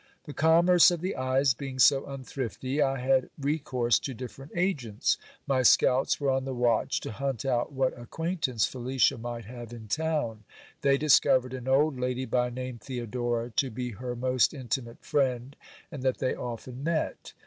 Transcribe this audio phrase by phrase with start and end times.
[0.23, 5.19] The commerce of the eyes being so unthrifty, I had recourse to different agents.
[5.45, 9.87] My scouts were on the watch to hunt out what acquaintance Felicia might have in
[9.87, 10.43] town.
[10.81, 15.55] They discovered an old lady, by name Theodora, to be her most intimate friend,
[15.91, 17.33] and that they often met.